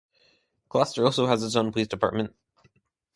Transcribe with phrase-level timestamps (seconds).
[0.67, 2.35] Closter also has its own police department.